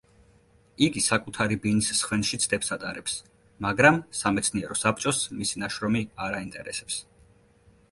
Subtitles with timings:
[0.85, 3.19] იგი საკუთარი ბინის სხვენში ცდებს ატარებს,
[3.67, 7.01] მაგრამ სამეცნიერო საბჭოს მისი ნაშრომი არ აინტერესებს.